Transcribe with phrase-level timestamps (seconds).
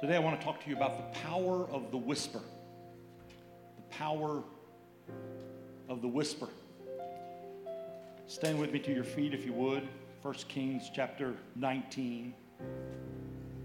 [0.00, 2.40] Today, I want to talk to you about the power of the whisper.
[3.76, 4.42] The power
[5.90, 6.48] of the whisper.
[8.26, 9.86] Stand with me to your feet if you would.
[10.22, 12.32] 1 Kings chapter 19,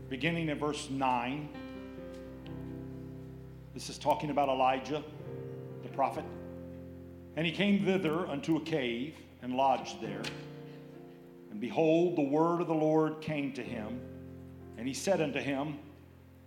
[0.09, 1.47] beginning at verse 9.
[3.73, 5.02] This is talking about Elijah,
[5.83, 6.25] the prophet.
[7.38, 10.24] And he came thither unto a cave and lodged there.
[11.49, 14.02] And behold, the word of the Lord came to him.
[14.77, 15.79] And he said unto him,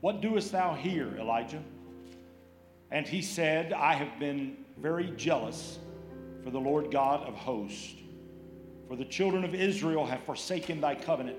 [0.00, 1.62] What doest thou here, Elijah?
[2.90, 5.78] And he said, I have been very jealous
[6.42, 7.94] for the Lord God of hosts.
[8.88, 11.36] For the children of Israel have forsaken thy covenant,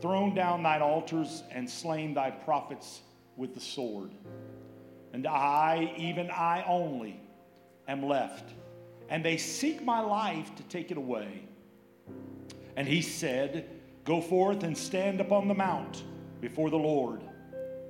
[0.00, 3.00] thrown down thine altars, and slain thy prophets
[3.36, 4.10] with the sword.
[5.12, 7.20] And I, even I only,
[7.88, 8.52] am left,
[9.08, 11.44] and they seek my life to take it away.
[12.76, 13.68] And he said,
[14.04, 16.04] Go forth and stand upon the mount
[16.40, 17.20] before the Lord.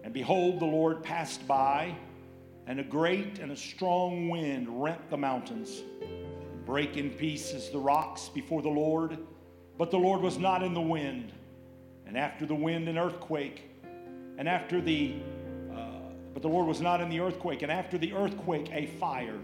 [0.03, 1.95] And behold, the Lord passed by,
[2.67, 5.83] and a great and a strong wind rent the mountains
[6.71, 9.19] break in pieces the rocks before the Lord.
[9.77, 11.33] But the Lord was not in the wind.
[12.07, 13.69] And after the wind, an earthquake.
[14.39, 15.17] And after the,
[15.75, 17.63] uh, but the Lord was not in the earthquake.
[17.63, 19.39] And after the earthquake, a fire.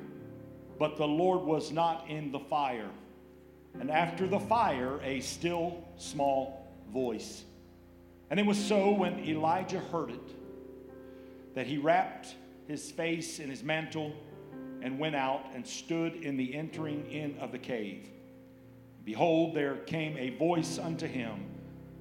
[0.78, 2.90] But the Lord was not in the fire.
[3.80, 7.44] And after the fire, a still small voice.
[8.30, 10.34] And it was so when Elijah heard it
[11.56, 12.34] that he wrapped
[12.68, 14.12] his face in his mantle
[14.82, 18.10] and went out and stood in the entering in of the cave.
[19.06, 21.46] Behold, there came a voice unto him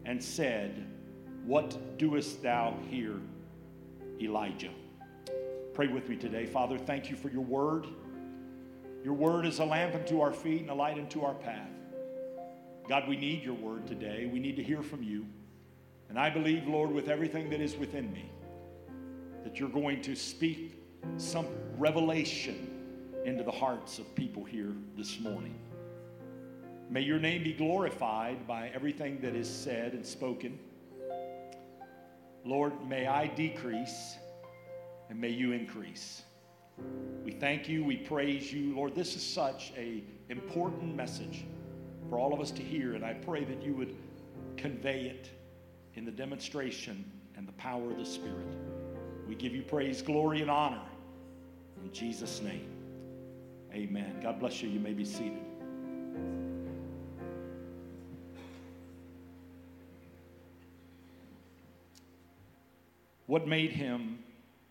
[0.03, 0.85] and said,
[1.45, 3.21] What doest thou here,
[4.21, 4.71] Elijah?
[5.73, 6.45] Pray with me today.
[6.45, 7.87] Father, thank you for your word.
[9.05, 11.69] Your word is a lamp unto our feet and a light unto our path.
[12.89, 14.29] God, we need your word today.
[14.31, 15.25] We need to hear from you.
[16.09, 18.29] And I believe, Lord, with everything that is within me,
[19.45, 20.75] that you're going to speak
[21.17, 21.45] some
[21.77, 22.67] revelation
[23.25, 25.53] into the hearts of people here this morning.
[26.89, 30.57] May your name be glorified by everything that is said and spoken.
[32.43, 34.15] Lord, may I decrease
[35.09, 36.23] and may you increase.
[37.23, 38.75] We thank you, we praise you.
[38.75, 41.45] Lord, this is such a important message
[42.09, 43.95] for all of us to hear and I pray that you would
[44.57, 45.29] convey it
[45.93, 47.05] in the demonstration
[47.37, 48.64] and the power of the Spirit.
[49.27, 50.81] We give you praise, glory, and honor.
[51.83, 52.67] In Jesus' name,
[53.73, 54.19] amen.
[54.21, 54.69] God bless you.
[54.69, 55.43] You may be seated.
[63.27, 64.19] What made him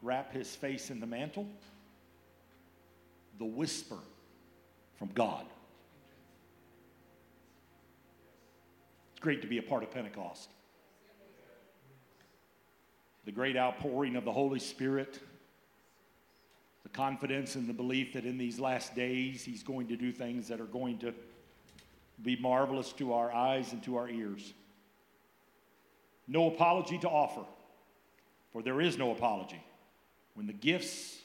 [0.00, 1.46] wrap his face in the mantle?
[3.38, 3.98] The whisper
[4.96, 5.44] from God.
[9.12, 10.50] It's great to be a part of Pentecost.
[13.24, 15.20] The great outpouring of the Holy Spirit
[16.84, 20.46] the confidence and the belief that in these last days he's going to do things
[20.48, 21.12] that are going to
[22.22, 24.52] be marvelous to our eyes and to our ears.
[26.28, 27.44] No apology to offer,
[28.52, 29.62] for there is no apology.
[30.34, 31.18] When the gifts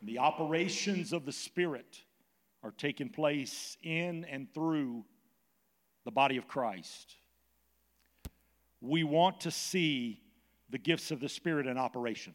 [0.00, 2.02] and the operations of the Spirit
[2.62, 5.04] are taking place in and through
[6.04, 7.14] the body of Christ,
[8.80, 10.20] we want to see
[10.70, 12.34] the gifts of the Spirit in operation.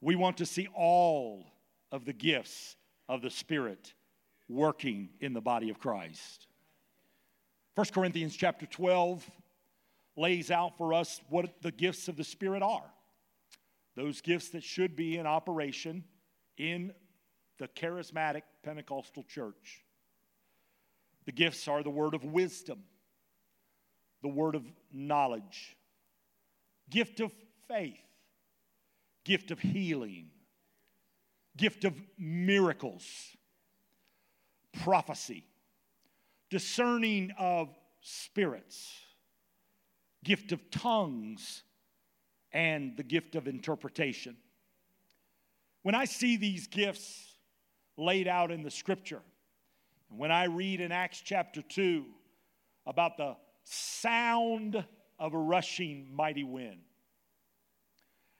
[0.00, 1.44] We want to see all
[1.92, 2.76] of the gifts
[3.08, 3.92] of the Spirit
[4.48, 6.46] working in the body of Christ.
[7.74, 9.28] 1 Corinthians chapter 12
[10.16, 12.90] lays out for us what the gifts of the Spirit are.
[13.96, 16.04] Those gifts that should be in operation
[16.56, 16.92] in
[17.58, 19.84] the charismatic Pentecostal church.
[21.26, 22.84] The gifts are the word of wisdom,
[24.22, 25.76] the word of knowledge,
[26.90, 27.32] gift of
[27.68, 28.00] faith,
[29.24, 30.30] gift of healing,
[31.56, 33.04] gift of miracles,
[34.82, 35.44] prophecy,
[36.48, 37.68] discerning of
[38.00, 38.92] spirits,
[40.24, 41.62] gift of tongues,
[42.52, 44.36] and the gift of interpretation.
[45.82, 47.34] When I see these gifts
[47.96, 49.22] laid out in the scripture,
[50.10, 52.04] and when I read in Acts chapter 2
[52.86, 54.84] about the sound
[55.18, 56.80] of a rushing mighty wind,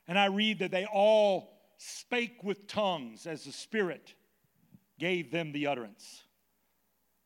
[0.07, 4.15] and I read that they all spake with tongues as the Spirit
[4.99, 6.25] gave them the utterance.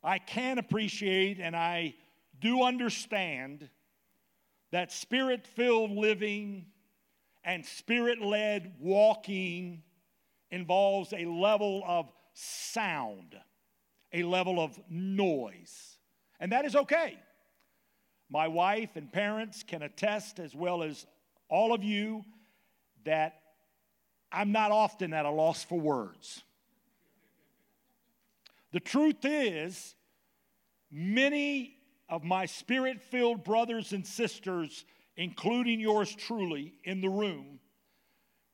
[0.03, 1.95] I can appreciate and I
[2.41, 3.69] do understand
[4.71, 6.67] that spirit filled living
[7.45, 9.83] and spirit led walking
[10.51, 13.37] involves a level of sound,
[14.13, 15.99] a level of noise.
[16.41, 17.19] And that is okay.
[18.31, 21.07] My wife and parents can attest, as well as
[21.49, 22.25] all of you,
[23.05, 23.41] that
[24.33, 26.43] I'm not often at a loss for words.
[28.73, 29.95] The truth is,
[30.91, 31.77] many
[32.09, 34.85] of my spirit filled brothers and sisters,
[35.17, 37.61] including yours truly, in the room,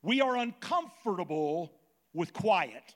[0.02, 1.72] we are uncomfortable
[2.12, 2.94] with quiet.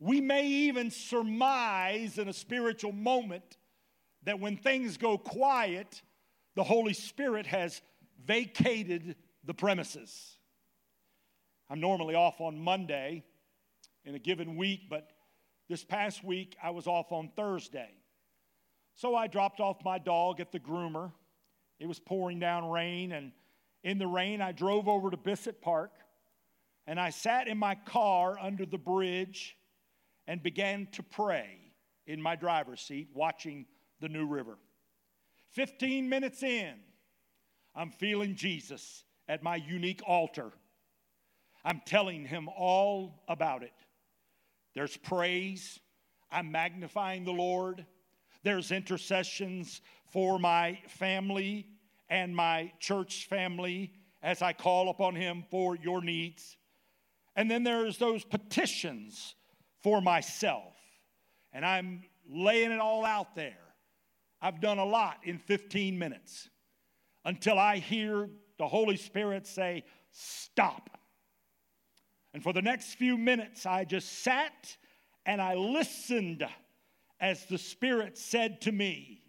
[0.00, 3.57] We may even surmise in a spiritual moment
[4.24, 6.02] that when things go quiet,
[6.54, 7.80] the Holy Spirit has
[8.24, 10.36] vacated the premises.
[11.70, 13.24] I'm normally off on Monday
[14.04, 15.10] in a given week, but
[15.68, 17.90] this past week I was off on Thursday.
[18.94, 21.12] So I dropped off my dog at the groomer.
[21.78, 23.32] It was pouring down rain, and
[23.84, 25.92] in the rain, I drove over to Bisset Park
[26.88, 29.58] and I sat in my car under the bridge
[30.26, 31.58] and began to pray
[32.06, 33.66] in my driver's seat, watching
[34.00, 34.58] the New River.
[35.50, 36.74] 15 minutes in,
[37.74, 40.52] I'm feeling Jesus at my unique altar.
[41.64, 43.72] I'm telling him all about it.
[44.74, 45.80] There's praise.
[46.30, 47.84] I'm magnifying the Lord.
[48.42, 49.80] There's intercessions
[50.12, 51.66] for my family
[52.08, 53.92] and my church family
[54.22, 56.56] as I call upon him for your needs.
[57.36, 59.34] And then there's those petitions
[59.82, 60.74] for myself.
[61.52, 63.67] And I'm laying it all out there.
[64.40, 66.48] I've done a lot in 15 minutes
[67.24, 70.90] until I hear the Holy Spirit say, Stop.
[72.32, 74.76] And for the next few minutes, I just sat
[75.26, 76.46] and I listened
[77.20, 79.22] as the Spirit said to me,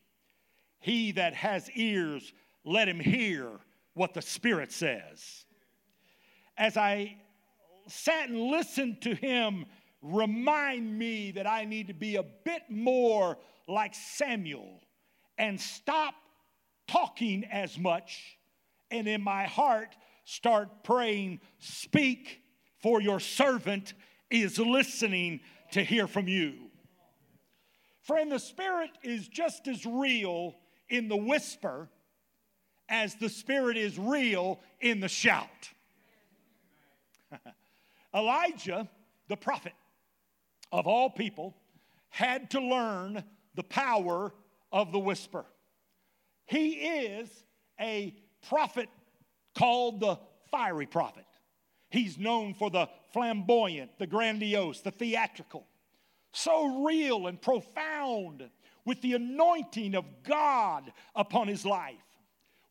[0.79, 2.33] He that has ears,
[2.63, 3.49] let him hear
[3.93, 5.45] what the Spirit says.
[6.57, 7.17] As I
[7.87, 9.65] sat and listened to him
[10.01, 14.81] remind me that I need to be a bit more like Samuel
[15.39, 16.13] and stop
[16.87, 18.37] talking as much
[18.91, 19.95] and in my heart
[20.25, 22.41] start praying, Speak,
[22.83, 23.93] for your servant
[24.29, 25.39] is listening
[25.71, 26.53] to hear from you.
[28.01, 30.55] Friend, the Spirit is just as real
[30.89, 31.89] in the whisper
[32.89, 35.69] as the Spirit is real in the shout.
[38.13, 38.89] Elijah,
[39.27, 39.73] the prophet
[40.71, 41.55] of all people,
[42.09, 43.23] had to learn
[43.55, 44.33] the power
[44.71, 45.45] of the whisper.
[46.45, 47.29] He is
[47.79, 48.15] a
[48.47, 48.89] prophet
[49.55, 50.19] called the
[50.51, 51.25] fiery prophet.
[51.91, 55.67] He's known for the flamboyant, the grandiose, the theatrical.
[56.31, 58.49] So real and profound
[58.85, 61.95] with the anointing of God upon his life.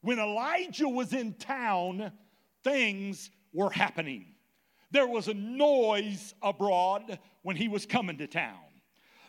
[0.00, 2.12] When Elijah was in town,
[2.62, 4.27] things were happening.
[4.91, 8.68] There was a noise abroad when he was coming to town.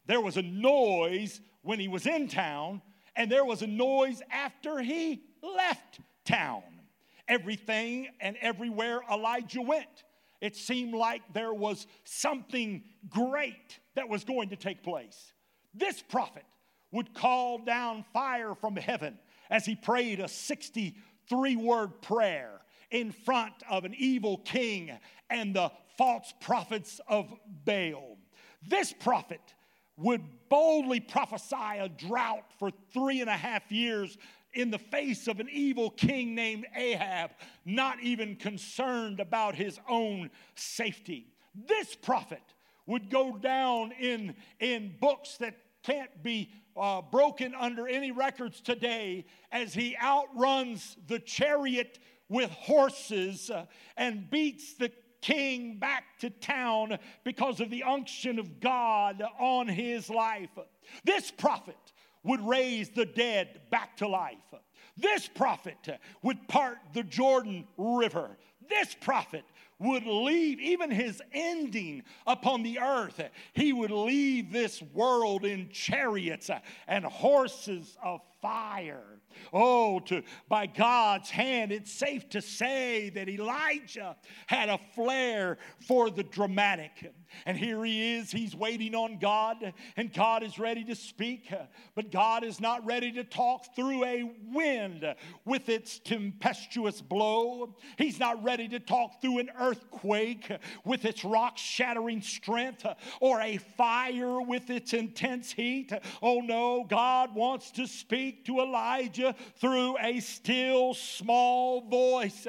[0.09, 2.81] There was a noise when he was in town,
[3.15, 6.63] and there was a noise after he left town.
[7.27, 10.03] Everything and everywhere Elijah went,
[10.41, 15.33] it seemed like there was something great that was going to take place.
[15.75, 16.45] This prophet
[16.91, 19.19] would call down fire from heaven
[19.51, 24.89] as he prayed a 63 word prayer in front of an evil king
[25.29, 27.31] and the false prophets of
[27.63, 28.17] Baal.
[28.67, 29.53] This prophet
[29.99, 34.17] would boldly prophesy a drought for three and a half years
[34.53, 37.31] in the face of an evil king named Ahab,
[37.65, 41.27] not even concerned about his own safety.
[41.53, 42.41] This prophet
[42.87, 49.25] would go down in, in books that can't be uh, broken under any records today
[49.51, 53.65] as he outruns the chariot with horses uh,
[53.97, 54.91] and beats the
[55.21, 60.57] king back to town because of the unction of God on his life.
[61.03, 61.77] This prophet
[62.23, 64.37] would raise the dead back to life.
[64.97, 65.77] This prophet
[66.21, 68.37] would part the Jordan River.
[68.67, 69.43] This prophet
[69.79, 73.21] would leave even his ending upon the earth.
[73.53, 76.49] He would leave this world in chariots
[76.87, 79.19] and horses of fire.
[79.53, 84.17] Oh, to, by God's hand, it's safe to say that Elijah
[84.47, 85.57] had a flair
[85.87, 87.13] for the dramatic.
[87.45, 91.51] And here he is, he's waiting on God, and God is ready to speak,
[91.95, 95.05] but God is not ready to talk through a wind
[95.45, 97.75] with its tempestuous blow.
[97.97, 100.51] He's not ready to talk through an earthquake
[100.83, 102.85] with its rock shattering strength
[103.19, 105.91] or a fire with its intense heat.
[106.21, 112.47] Oh no, God wants to speak to Elijah through a still small voice.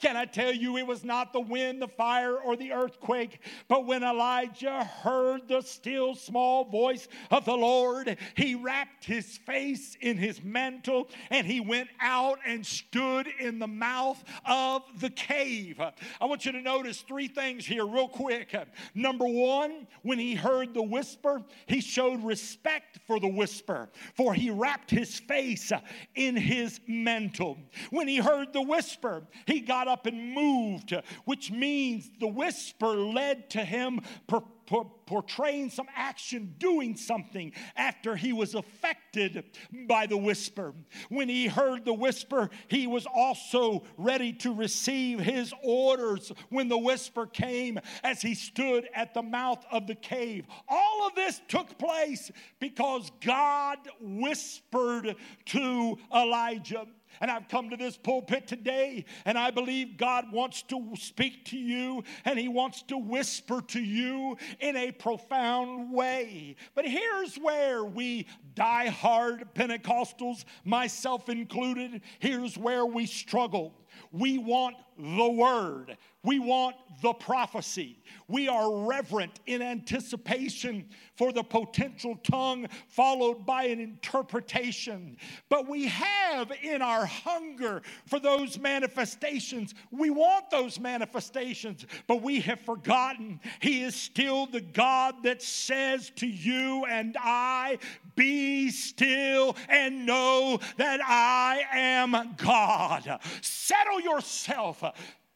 [0.00, 3.86] Can I tell you, it was not the wind, the fire, or the earthquake, but
[3.86, 10.16] when Elijah heard the still small voice of the Lord, he wrapped his face in
[10.16, 15.80] his mantle and he went out and stood in the mouth of the cave.
[15.80, 18.54] I want you to notice three things here, real quick.
[18.94, 24.50] Number one, when he heard the whisper, he showed respect for the whisper, for he
[24.50, 25.72] wrapped his face
[26.14, 27.58] in his mantle.
[27.90, 30.94] When he heard the whisper, he got up and moved,
[31.24, 34.00] which means the whisper led to him
[35.06, 39.44] portraying some action, doing something after he was affected
[39.86, 40.74] by the whisper.
[41.08, 46.78] When he heard the whisper, he was also ready to receive his orders when the
[46.78, 50.46] whisper came as he stood at the mouth of the cave.
[50.68, 56.86] All of this took place because God whispered to Elijah.
[57.20, 61.58] And I've come to this pulpit today, and I believe God wants to speak to
[61.58, 66.56] you and He wants to whisper to you in a profound way.
[66.74, 73.74] But here's where we die hard Pentecostals, myself included, here's where we struggle.
[74.12, 75.96] We want the word.
[76.24, 77.96] We want the prophecy.
[78.26, 85.16] We are reverent in anticipation for the potential tongue, followed by an interpretation.
[85.48, 92.40] But we have in our hunger for those manifestations, we want those manifestations, but we
[92.40, 97.78] have forgotten He is still the God that says to you and I,
[98.16, 103.20] Be still and know that I am God.
[104.02, 104.82] Yourself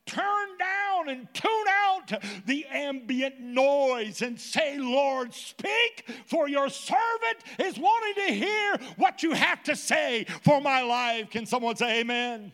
[0.07, 2.13] turn down and tune out
[2.47, 9.23] the ambient noise and say, Lord, speak, for your servant is wanting to hear what
[9.23, 11.31] you have to say for my life.
[11.31, 12.53] Can someone say amen?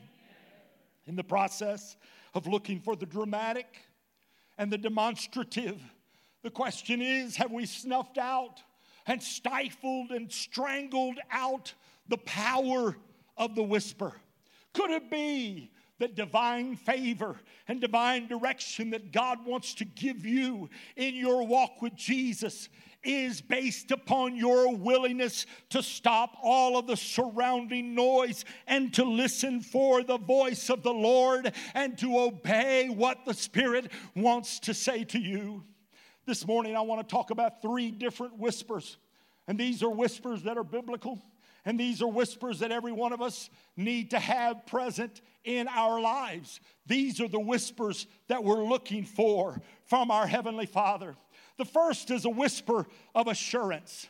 [1.07, 1.97] In the process
[2.35, 3.67] of looking for the dramatic
[4.59, 5.81] and the demonstrative,
[6.43, 8.61] the question is have we snuffed out
[9.07, 11.73] and stifled and strangled out
[12.09, 12.97] the power
[13.37, 14.13] of the whisper?
[14.75, 17.37] Could it be that divine favor
[17.67, 22.69] and divine direction that God wants to give you in your walk with Jesus
[23.05, 29.61] is based upon your willingness to stop all of the surrounding noise and to listen
[29.61, 35.05] for the voice of the Lord and to obey what the Spirit wants to say
[35.05, 35.65] to you.
[36.27, 38.99] This morning, I want to talk about three different whispers,
[39.47, 41.23] and these are whispers that are biblical.
[41.69, 46.01] And these are whispers that every one of us need to have present in our
[46.01, 46.61] lives.
[46.87, 51.15] These are the whispers that we're looking for from our Heavenly Father.
[51.59, 54.09] The first is a whisper of assurance.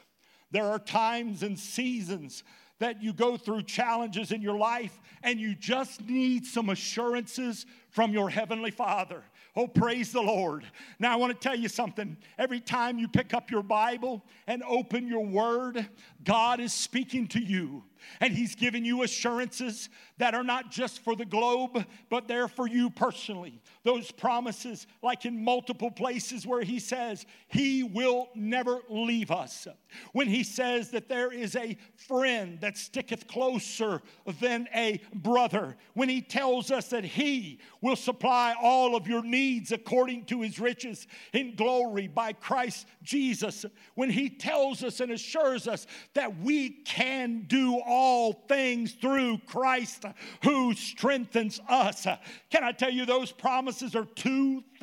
[0.52, 2.44] There are times and seasons
[2.78, 8.12] that you go through challenges in your life and you just need some assurances from
[8.12, 9.24] your Heavenly Father.
[9.58, 10.64] Oh, praise the Lord.
[11.00, 12.16] Now, I want to tell you something.
[12.38, 15.84] Every time you pick up your Bible and open your Word,
[16.22, 17.82] God is speaking to you.
[18.20, 19.88] And He's given you assurances
[20.18, 23.60] that are not just for the globe, but they're for you personally.
[23.84, 29.66] Those promises, like in multiple places where He says, He will never leave us.
[30.12, 34.02] When He says that there is a friend that sticketh closer
[34.40, 35.76] than a brother.
[35.94, 40.58] When He tells us that He will supply all of your needs according to His
[40.58, 43.64] riches in glory by Christ Jesus.
[43.94, 50.04] When He tells us and assures us that we can do all things through Christ
[50.44, 52.06] who strengthens us.
[52.50, 54.77] Can I tell you, those promises are 2,000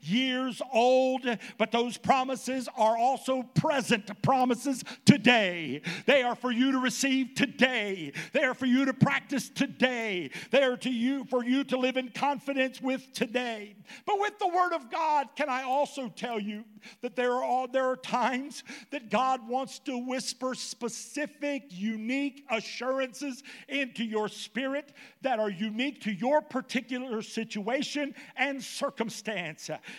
[0.00, 1.26] years old,
[1.58, 5.82] but those promises are also present promises today.
[6.06, 10.62] They are for you to receive today, they are for you to practice today, they
[10.62, 13.76] are to you for you to live in confidence with today.
[14.06, 16.64] But with the Word of God, can I also tell you
[17.02, 23.42] that there are, all, there are times that God wants to whisper specific, unique assurances
[23.68, 24.92] into your spirit
[25.22, 29.01] that are unique to your particular situation and circumstance.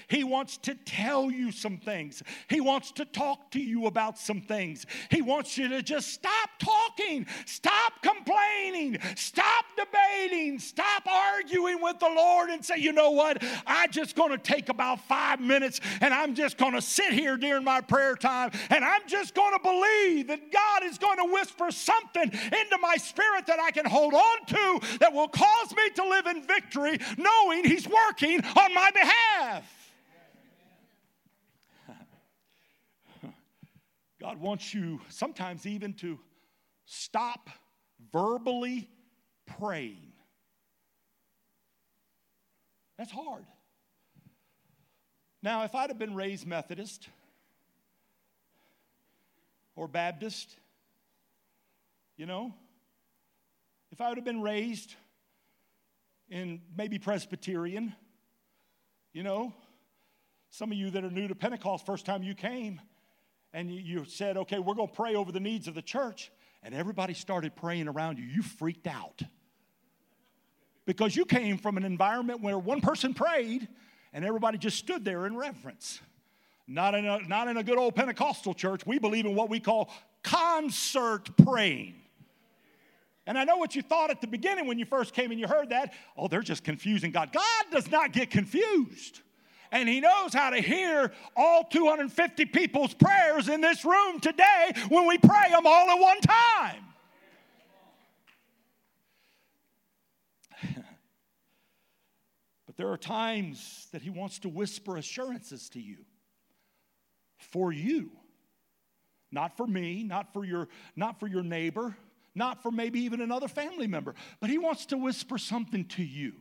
[0.07, 4.41] He wants to tell you some things, He wants to talk to you about some
[4.41, 4.86] things.
[5.10, 12.00] He wants you to just stop talking, stop complaining, stop debating, stop arguing arguing with
[12.00, 13.43] the Lord and say, you know what?
[13.67, 17.38] I'm just going to take about five minutes and I'm just going to sit here
[17.38, 21.33] during my prayer time and I'm just going to believe that God is going to
[21.33, 25.89] whisper something into my spirit that I can hold on to that will cause me
[25.95, 29.93] to live in victory, knowing He's working on my behalf.
[34.21, 36.19] God wants you sometimes even to
[36.85, 37.50] stop
[38.12, 38.89] verbally
[39.59, 40.13] praying.
[42.97, 43.45] That's hard.
[45.41, 47.09] Now, if I'd have been raised Methodist
[49.75, 50.55] or Baptist,
[52.15, 52.53] you know,
[53.91, 54.95] if I would have been raised
[56.29, 57.93] in maybe Presbyterian,
[59.13, 59.53] you know,
[60.50, 62.82] some of you that are new to Pentecost, first time you came,
[63.53, 66.32] and you said, okay, we're going to pray over the needs of the church,
[66.63, 69.22] and everybody started praying around you, you freaked out.
[70.86, 73.67] Because you came from an environment where one person prayed
[74.12, 76.01] and everybody just stood there in reverence.
[76.67, 78.86] Not in a, not in a good old Pentecostal church.
[78.86, 79.89] We believe in what we call
[80.24, 81.96] concert praying.
[83.25, 85.48] And I know what you thought at the beginning when you first came and you
[85.48, 85.94] heard that.
[86.18, 87.32] Oh, they're just confusing God.
[87.32, 89.22] God does not get confused
[89.74, 95.08] and He knows how to hear all 250 people's prayers in this room today when
[95.08, 96.86] we pray them all at one time.
[102.68, 106.06] but there are times that He wants to whisper assurances to you
[107.38, 108.12] for you.
[109.32, 111.98] Not for me, not for your, not for your neighbor,
[112.35, 116.33] not for maybe even another family member, but he wants to whisper something to you.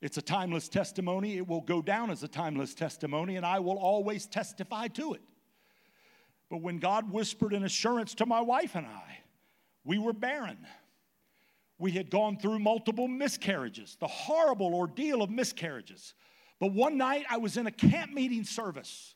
[0.00, 1.36] It's a timeless testimony.
[1.36, 5.22] It will go down as a timeless testimony, and I will always testify to it.
[6.48, 9.18] But when God whispered an assurance to my wife and I,
[9.84, 10.58] we were barren.
[11.78, 16.14] We had gone through multiple miscarriages, the horrible ordeal of miscarriages.
[16.60, 19.15] But one night I was in a camp meeting service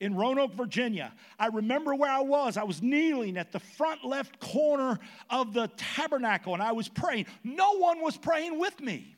[0.00, 1.12] in Roanoke, Virginia.
[1.38, 2.56] I remember where I was.
[2.56, 7.26] I was kneeling at the front left corner of the tabernacle and I was praying.
[7.44, 9.16] No one was praying with me.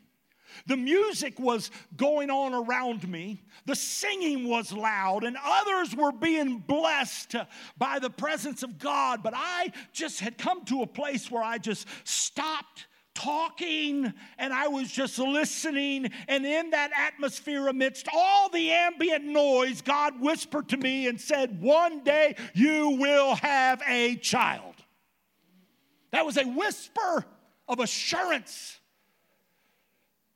[0.67, 3.43] The music was going on around me.
[3.65, 7.37] The singing was loud, and others were being blessed
[7.79, 9.23] by the presence of God.
[9.23, 14.69] But I just had come to a place where I just stopped talking and I
[14.69, 16.11] was just listening.
[16.29, 21.61] And in that atmosphere, amidst all the ambient noise, God whispered to me and said,
[21.61, 24.75] One day you will have a child.
[26.11, 27.25] That was a whisper
[27.69, 28.79] of assurance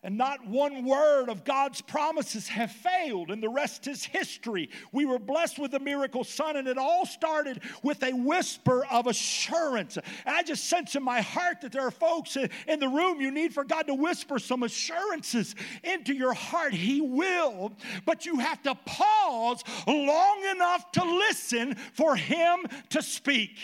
[0.06, 4.70] and not one word of God's promises have failed, and the rest is history.
[4.92, 9.08] We were blessed with a miracle son, and it all started with a whisper of
[9.08, 9.96] assurance.
[9.96, 13.32] And I just sense in my heart that there are folks in the room you
[13.32, 16.72] need for God to whisper some assurances into your heart.
[16.72, 17.72] He will,
[18.04, 22.58] but you have to pause long enough to listen for Him
[22.90, 23.58] to speak.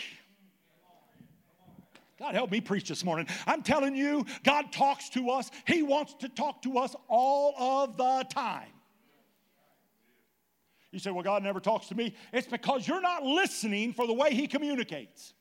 [2.23, 3.27] God help me preach this morning.
[3.45, 5.51] I'm telling you, God talks to us.
[5.67, 8.69] He wants to talk to us all of the time.
[10.93, 12.15] You say, Well, God never talks to me.
[12.31, 15.33] It's because you're not listening for the way He communicates.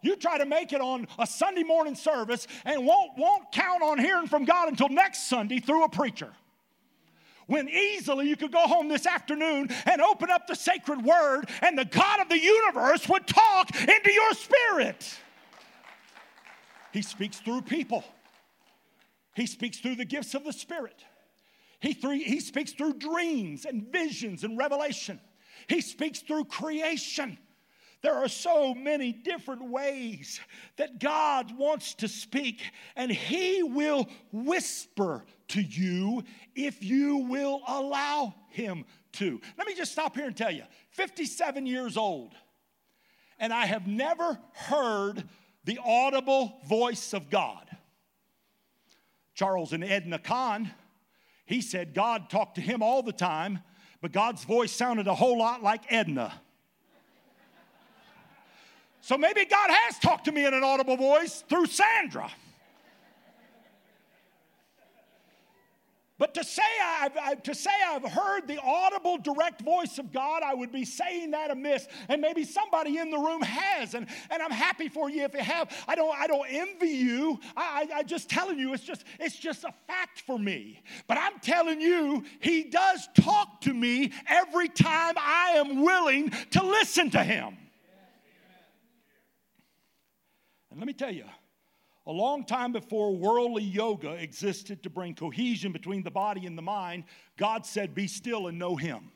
[0.00, 3.98] You try to make it on a Sunday morning service and won't, won't count on
[3.98, 6.32] hearing from God until next Sunday through a preacher.
[7.46, 11.76] When easily you could go home this afternoon and open up the sacred word, and
[11.76, 15.18] the God of the universe would talk into your spirit.
[16.96, 18.02] He speaks through people.
[19.34, 21.04] He speaks through the gifts of the Spirit.
[21.78, 25.20] He, he speaks through dreams and visions and revelation.
[25.68, 27.36] He speaks through creation.
[28.00, 30.40] There are so many different ways
[30.78, 32.62] that God wants to speak,
[32.96, 39.38] and He will whisper to you if you will allow Him to.
[39.58, 42.32] Let me just stop here and tell you 57 years old,
[43.38, 45.28] and I have never heard
[45.66, 47.68] the audible voice of God.
[49.34, 50.70] Charles and Edna Kahn,
[51.44, 53.58] he said God talked to him all the time,
[54.00, 56.40] but God's voice sounded a whole lot like Edna.
[59.02, 62.30] So maybe God has talked to me in an audible voice through Sandra.
[66.18, 70.42] But to say I've, I, to say I've heard the audible, direct voice of God,
[70.42, 71.86] I would be saying that amiss.
[72.08, 73.92] And maybe somebody in the room has.
[73.92, 75.70] And, and I'm happy for you if you have.
[75.86, 77.38] I don't, I don't envy you.
[77.54, 80.80] I, I, I just telling you, it's just, it's just a fact for me.
[81.06, 86.64] But I'm telling you, He does talk to me every time I am willing to
[86.64, 87.58] listen to Him.
[90.70, 91.24] And let me tell you,
[92.08, 96.62] A long time before worldly yoga existed to bring cohesion between the body and the
[96.62, 97.04] mind,
[97.36, 99.10] God said, Be still and know Him.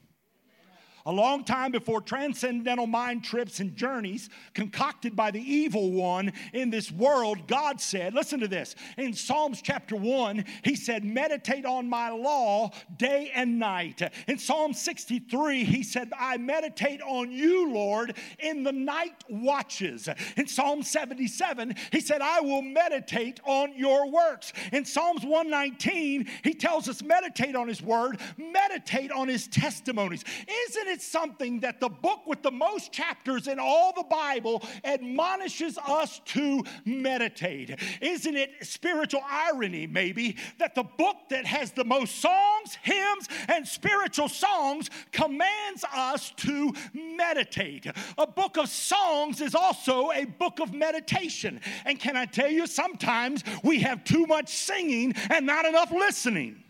[1.07, 6.71] A long time before transcendental mind trips and journeys concocted by the evil one in
[6.71, 8.75] this world, God said, listen to this.
[8.99, 14.03] In Psalms chapter 1, he said, Meditate on my law day and night.
[14.29, 20.09] In Psalm 63, he said, I meditate on you, Lord, in the night watches.
[20.37, 24.53] In Psalm 77, he said, I will meditate on your works.
[24.73, 30.25] In Psalms 119, he tells us, Meditate on his word, meditate on his testimonies.
[30.69, 35.79] Isn't it something that the book with the most chapters in all the Bible admonishes
[35.79, 37.79] us to meditate.
[38.01, 43.67] Isn't it spiritual irony, maybe, that the book that has the most songs, hymns, and
[43.67, 47.87] spiritual songs commands us to meditate?
[48.19, 51.61] A book of songs is also a book of meditation.
[51.85, 56.65] And can I tell you, sometimes we have too much singing and not enough listening.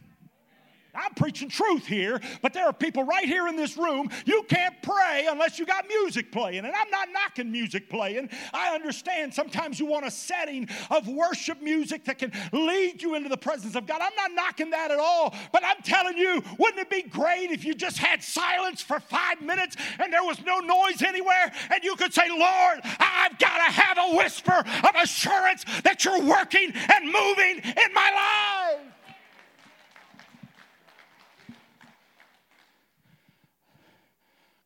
[0.94, 4.10] I'm preaching truth here, but there are people right here in this room.
[4.24, 6.64] You can't pray unless you got music playing.
[6.64, 8.30] And I'm not knocking music playing.
[8.52, 13.28] I understand sometimes you want a setting of worship music that can lead you into
[13.28, 14.00] the presence of God.
[14.02, 15.34] I'm not knocking that at all.
[15.52, 19.40] But I'm telling you, wouldn't it be great if you just had silence for five
[19.40, 23.72] minutes and there was no noise anywhere and you could say, Lord, I've got to
[23.72, 28.89] have a whisper of assurance that you're working and moving in my life.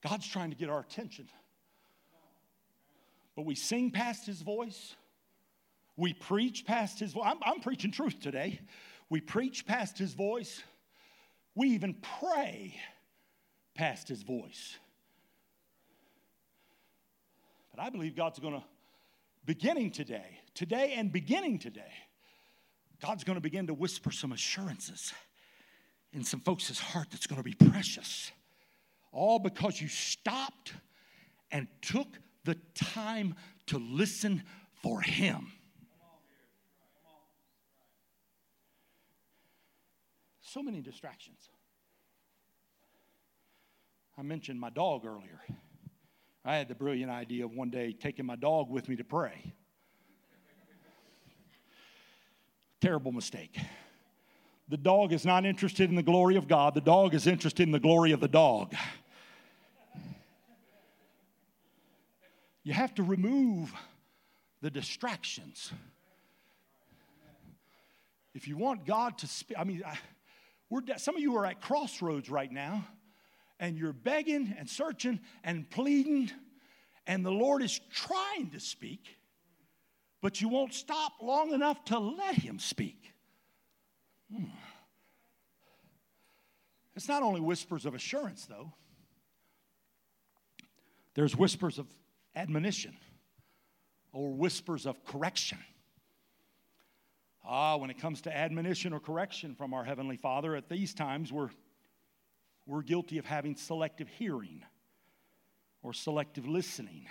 [0.07, 1.29] God's trying to get our attention.
[3.35, 4.95] But we sing past his voice.
[5.97, 7.25] We preach past his voice.
[7.27, 8.61] I'm, I'm, preaching truth today.
[9.09, 10.63] We preach past his voice.
[11.55, 12.77] We even pray
[13.75, 14.77] past his voice.
[17.75, 18.65] But I believe God's going to,
[19.47, 21.93] beginning today, today and beginning today,
[23.01, 25.13] God's going to begin to whisper some assurances
[26.13, 28.31] in some folks' heart that's going to be precious
[29.15, 30.75] all because you stopped
[31.51, 32.09] and took
[32.45, 33.35] the time
[33.67, 34.43] to listen
[34.83, 35.53] for Him.
[40.41, 41.49] So many distractions.
[44.17, 45.41] I mentioned my dog earlier.
[46.45, 49.55] I had the brilliant idea of one day taking my dog with me to pray.
[52.81, 53.59] Terrible mistake.
[54.69, 57.73] The dog is not interested in the glory of God, the dog is interested in
[57.73, 58.75] the glory of the dog.
[62.65, 63.73] You have to remove
[64.63, 65.71] the distractions.
[68.35, 69.99] If you want God to speak, I mean, I,
[70.71, 72.87] we're some of you are at crossroads right now,
[73.61, 76.31] and you're begging and searching and pleading,
[77.07, 79.19] and the Lord is trying to speak,
[80.23, 83.13] but you won't stop long enough to let Him speak.
[84.35, 84.45] Hmm.
[86.97, 88.73] It's not only whispers of assurance, though.
[91.15, 91.87] There's whispers of
[92.37, 92.97] admonition
[94.13, 95.59] or whispers of correction.
[97.47, 101.33] Ah, when it comes to admonition or correction from our Heavenly Father, at these times
[101.33, 101.51] we're,
[102.67, 104.63] we're guilty of having selective hearing
[105.83, 107.07] or selective listening.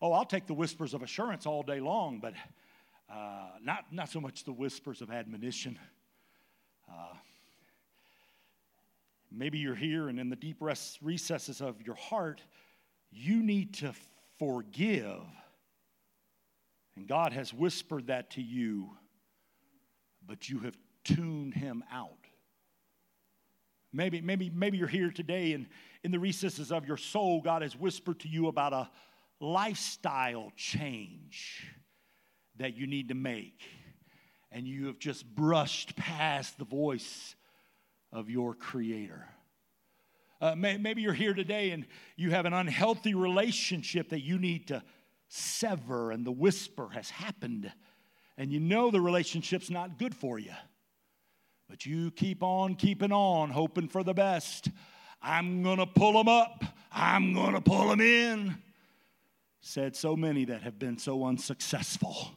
[0.00, 2.32] Oh, I'll take the whispers of assurance all day long, but
[3.12, 5.78] uh, not, not so much the whispers of admonition.
[6.90, 7.14] Uh,
[9.30, 12.40] maybe you're here and in the deep recesses of your heart,
[13.10, 13.92] you need to
[14.42, 15.22] forgive.
[16.96, 18.90] And God has whispered that to you,
[20.26, 22.10] but you have tuned him out.
[23.92, 25.66] Maybe, maybe, maybe you're here today and
[26.02, 28.90] in the recesses of your soul, God has whispered to you about a
[29.40, 31.64] lifestyle change
[32.56, 33.62] that you need to make.
[34.50, 37.36] And you have just brushed past the voice
[38.12, 39.24] of your Creator.
[40.42, 44.66] Uh, may, maybe you're here today and you have an unhealthy relationship that you need
[44.66, 44.82] to
[45.28, 47.70] sever, and the whisper has happened,
[48.36, 50.52] and you know the relationship's not good for you.
[51.70, 54.68] But you keep on keeping on, hoping for the best.
[55.22, 58.58] I'm going to pull them up, I'm going to pull them in.
[59.60, 62.32] Said so many that have been so unsuccessful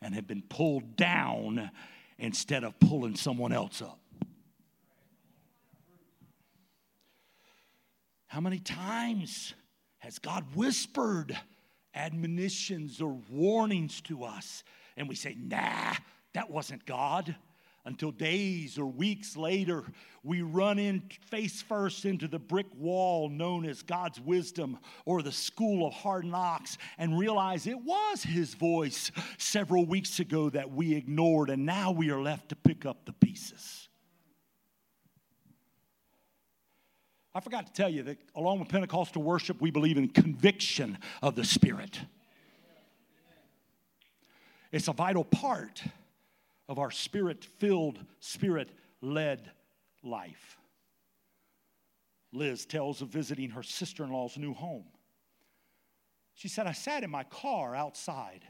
[0.00, 1.70] and have been pulled down
[2.18, 4.00] instead of pulling someone else up.
[8.28, 9.54] How many times
[9.98, 11.36] has God whispered
[11.94, 14.62] admonitions or warnings to us?
[14.96, 15.94] And we say, nah,
[16.34, 17.34] that wasn't God.
[17.88, 19.82] until days or weeks later,
[20.22, 25.32] we run in face first into the brick wall known as God's wisdom or the
[25.32, 30.94] school of hard knocks and realize it was His voice several weeks ago that we
[30.94, 33.77] ignored, and now we are left to pick up the pieces.
[37.38, 41.36] I forgot to tell you that along with Pentecostal worship, we believe in conviction of
[41.36, 42.00] the Spirit.
[44.72, 45.80] It's a vital part
[46.68, 48.70] of our spirit filled, spirit
[49.00, 49.52] led
[50.02, 50.58] life.
[52.32, 54.86] Liz tells of visiting her sister in law's new home.
[56.34, 58.44] She said, I sat in my car outside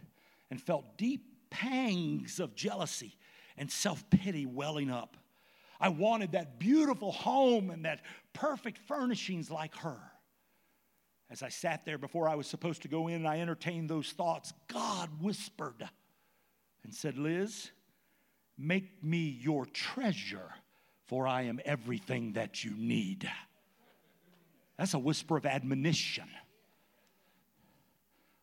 [0.51, 3.19] and felt deep pangs of jealousy
[3.59, 5.19] and self pity welling up.
[5.81, 8.01] I wanted that beautiful home and that
[8.39, 9.99] perfect furnishings like her.
[11.31, 14.13] As I sat there before I was supposed to go in and I entertained those
[14.13, 15.89] thoughts, God whispered
[16.85, 17.71] and said, Liz,
[18.59, 20.51] Make me your treasure,
[21.07, 23.31] for I am everything that you need.
[24.77, 26.29] That's a whisper of admonition.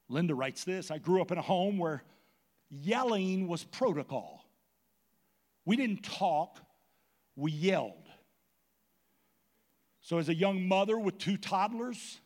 [0.08, 2.01] Linda writes this I grew up in a home where
[2.69, 4.45] yelling was protocol.
[5.65, 6.62] We didn't talk,
[7.36, 8.04] we yelled.
[10.05, 12.19] So, as a young mother with two toddlers,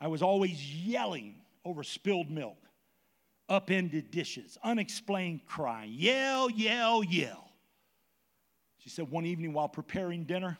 [0.00, 2.58] I was always yelling over spilled milk
[3.48, 7.50] upended dishes, unexplained crying, yell, yell, yell.
[8.78, 10.58] She said one evening while preparing dinner,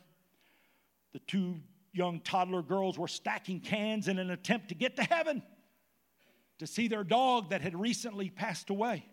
[1.12, 1.60] the two
[1.92, 5.44] young toddler girls were stacking cans in an attempt to get to heaven
[6.58, 9.06] to see their dog that had recently passed away.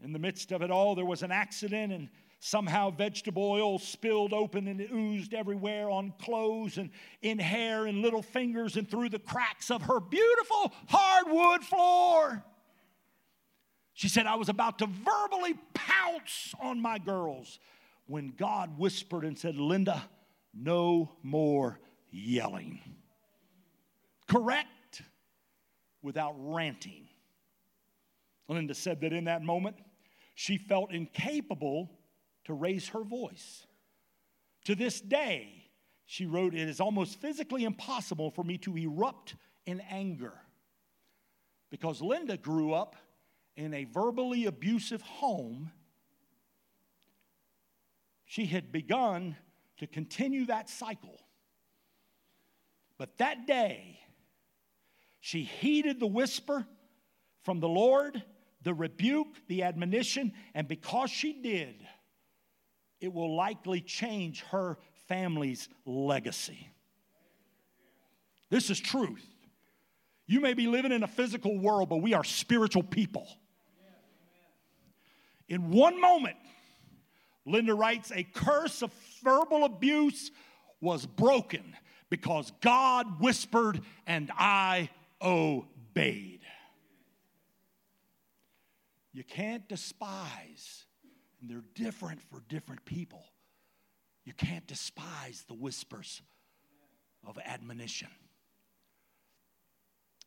[0.00, 2.08] In the midst of it all, there was an accident, and
[2.44, 8.02] Somehow, vegetable oil spilled open and it oozed everywhere on clothes and in hair and
[8.02, 12.44] little fingers and through the cracks of her beautiful hardwood floor.
[13.92, 17.60] She said, I was about to verbally pounce on my girls
[18.06, 20.02] when God whispered and said, Linda,
[20.52, 21.78] no more
[22.10, 22.80] yelling.
[24.26, 25.02] Correct
[26.02, 27.06] without ranting.
[28.48, 29.76] Linda said that in that moment,
[30.34, 31.88] she felt incapable
[32.44, 33.66] to raise her voice.
[34.64, 35.70] To this day,
[36.04, 39.34] she wrote, It is almost physically impossible for me to erupt
[39.66, 40.34] in anger.
[41.70, 42.96] Because Linda grew up
[43.56, 45.70] in a verbally abusive home,
[48.24, 49.36] she had begun
[49.78, 51.18] to continue that cycle.
[52.98, 53.98] But that day,
[55.20, 56.66] she heeded the whisper
[57.42, 58.22] from the Lord,
[58.62, 61.74] the rebuke, the admonition, and because she did,
[63.02, 66.68] it will likely change her family's legacy.
[68.48, 69.26] This is truth.
[70.26, 73.26] You may be living in a physical world, but we are spiritual people.
[75.48, 76.36] In one moment,
[77.44, 80.30] Linda writes, a curse of verbal abuse
[80.80, 81.74] was broken
[82.08, 86.40] because God whispered and I obeyed.
[89.12, 90.84] You can't despise
[91.42, 93.24] and they're different for different people.
[94.24, 96.22] You can't despise the whispers
[97.26, 98.08] of admonition.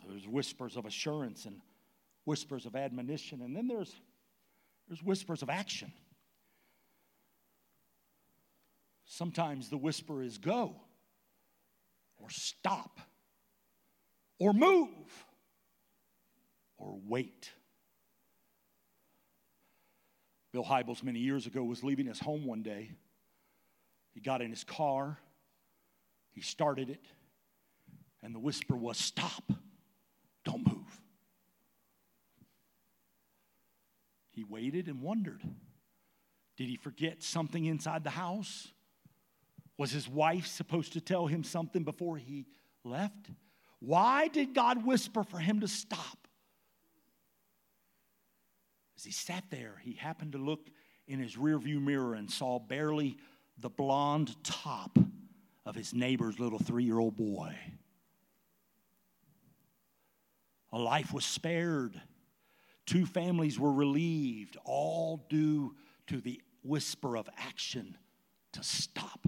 [0.08, 1.62] There's whispers of assurance and
[2.25, 3.95] whispers of admonition, and then there's,
[4.89, 5.91] there's whispers of action.
[9.06, 10.75] Sometimes the whisper is go,
[12.17, 12.99] or stop,
[14.39, 14.89] or move,
[16.78, 17.51] or wait.
[20.55, 22.89] Bill Hybels, many years ago, was leaving his home one day.
[24.13, 25.19] He got in his car,
[26.31, 27.03] he started it,
[28.23, 29.51] and the whisper was, Stop,
[30.45, 31.01] don't move.
[34.31, 35.41] He waited and wondered
[36.55, 38.71] Did he forget something inside the house?
[39.77, 42.45] Was his wife supposed to tell him something before he
[42.85, 43.29] left?
[43.79, 46.24] Why did God whisper for him to stop?
[48.95, 50.69] As he sat there, he happened to look
[51.08, 53.17] in his rearview mirror and saw barely
[53.58, 54.97] the blonde top
[55.65, 57.55] of his neighbor's little three year old boy.
[60.71, 62.01] A life was spared.
[62.86, 65.75] Two families were relieved, all due
[66.08, 67.97] to the whisper of action
[68.53, 69.25] to stop.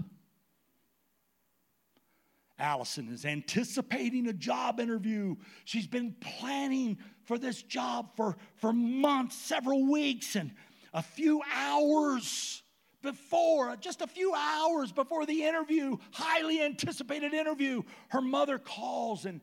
[2.60, 5.36] Allison is anticipating a job interview.
[5.64, 10.52] She's been planning for this job for, for months, several weeks, and
[10.94, 12.64] a few hours
[13.04, 19.42] before, just a few hours before the interview, highly anticipated interview, her mother calls and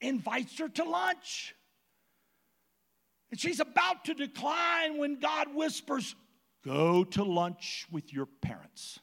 [0.00, 1.54] invites her to lunch.
[3.30, 6.14] And she's about to decline when God whispers,
[6.64, 8.98] Go to lunch with your parents.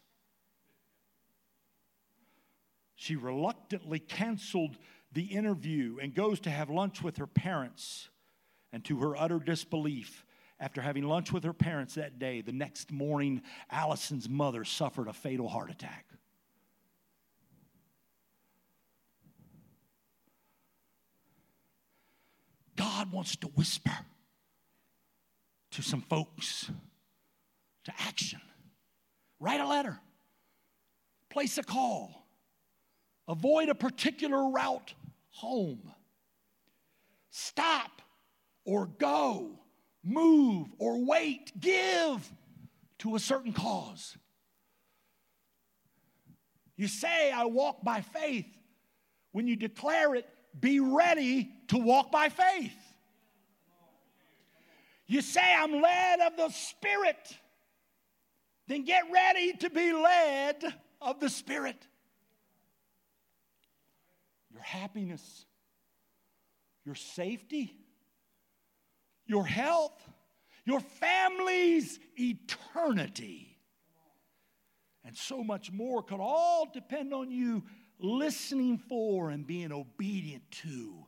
[2.95, 4.77] She reluctantly canceled
[5.11, 8.09] the interview and goes to have lunch with her parents.
[8.73, 10.25] And to her utter disbelief,
[10.59, 15.13] after having lunch with her parents that day, the next morning, Allison's mother suffered a
[15.13, 16.05] fatal heart attack.
[22.75, 23.97] God wants to whisper
[25.71, 26.69] to some folks
[27.85, 28.41] to action.
[29.39, 29.99] Write a letter,
[31.29, 32.27] place a call,
[33.27, 34.93] avoid a particular route
[35.29, 35.91] home.
[37.31, 38.01] Stop
[38.71, 39.59] or go,
[40.01, 42.31] move or wait, give
[42.99, 44.17] to a certain cause.
[46.77, 48.45] You say, I walk by faith.
[49.33, 50.25] When you declare it,
[50.57, 52.71] be ready to walk by faith.
[55.05, 57.37] You say, I'm led of the Spirit.
[58.69, 60.63] Then get ready to be led
[61.01, 61.75] of the Spirit.
[64.49, 65.45] Your happiness,
[66.85, 67.80] your safety,
[69.31, 70.03] your health,
[70.65, 73.57] your family's eternity,
[75.05, 77.63] and so much more could all depend on you
[77.97, 81.05] listening for and being obedient to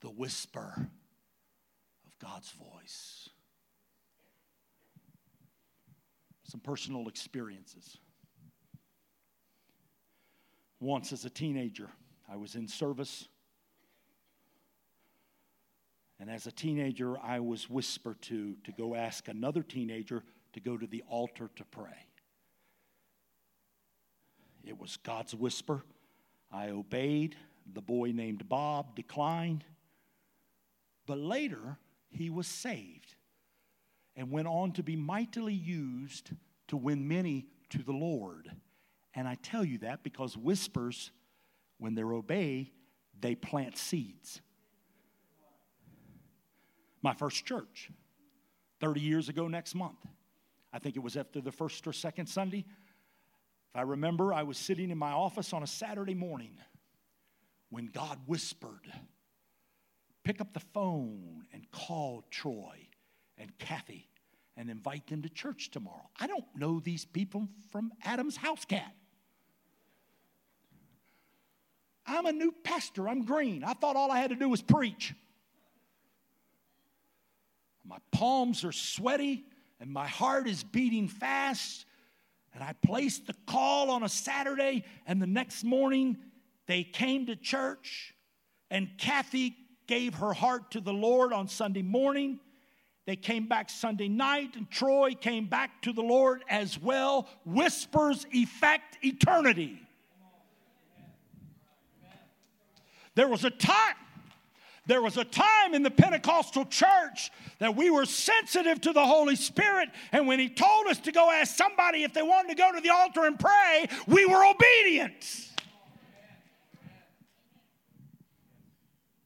[0.00, 0.74] the whisper
[2.06, 3.28] of God's voice.
[6.42, 7.98] Some personal experiences.
[10.80, 11.88] Once as a teenager,
[12.28, 13.28] I was in service.
[16.20, 20.76] And as a teenager, I was whispered to to go ask another teenager to go
[20.76, 22.06] to the altar to pray.
[24.62, 25.82] It was God's whisper.
[26.52, 27.36] I obeyed.
[27.72, 29.64] The boy named Bob declined.
[31.06, 31.78] But later,
[32.10, 33.14] he was saved
[34.14, 36.30] and went on to be mightily used
[36.68, 38.50] to win many to the Lord.
[39.14, 41.10] And I tell you that because whispers,
[41.78, 42.70] when they're obeyed,
[43.18, 44.40] they plant seeds.
[47.02, 47.90] My first church,
[48.80, 49.98] 30 years ago next month.
[50.72, 52.64] I think it was after the first or second Sunday.
[53.72, 56.56] If I remember, I was sitting in my office on a Saturday morning
[57.70, 58.92] when God whispered,
[60.22, 62.88] Pick up the phone and call Troy
[63.38, 64.08] and Kathy
[64.56, 66.10] and invite them to church tomorrow.
[66.18, 68.94] I don't know these people from Adam's house cat.
[72.06, 73.08] I'm a new pastor.
[73.08, 73.64] I'm green.
[73.64, 75.14] I thought all I had to do was preach.
[77.84, 79.44] My palms are sweaty
[79.80, 81.86] and my heart is beating fast
[82.54, 86.16] and I placed the call on a Saturday, and the next morning
[86.66, 88.14] they came to church,
[88.70, 92.40] and Kathy gave her heart to the Lord on Sunday morning.
[93.06, 97.28] They came back Sunday night, and Troy came back to the Lord as well.
[97.44, 99.80] Whispers effect eternity.
[103.14, 103.94] There was a time
[104.90, 109.36] there was a time in the Pentecostal church that we were sensitive to the Holy
[109.36, 112.72] Spirit, and when He told us to go ask somebody if they wanted to go
[112.72, 115.48] to the altar and pray, we were obedient.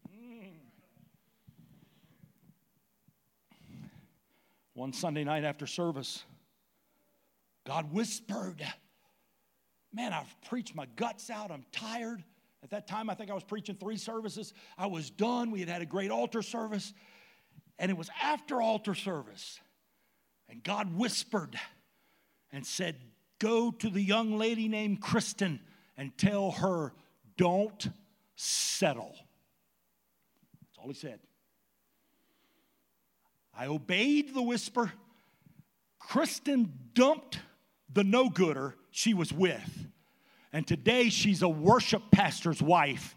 [0.07, 0.49] Hmm.
[4.75, 6.25] One Sunday night after service,
[7.67, 8.63] God whispered,
[9.95, 11.51] Man, I've preached my guts out.
[11.51, 12.23] I'm tired.
[12.65, 14.55] At that time, I think I was preaching three services.
[14.79, 15.51] I was done.
[15.51, 16.95] We had had a great altar service.
[17.79, 19.61] And it was after altar service.
[20.49, 21.61] And God whispered
[22.51, 22.97] and said,
[23.39, 25.61] Go to the young lady named Kristen
[25.99, 26.95] and tell her,
[27.37, 27.91] don't
[28.37, 29.15] settle.
[30.63, 31.21] That's all he said.
[33.55, 34.91] I obeyed the whisper.
[35.99, 37.41] Kristen dumped
[37.93, 39.89] the no gooder she was with
[40.55, 43.17] and today she's a worship pastor's wife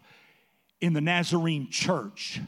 [0.80, 2.40] in the Nazarene church.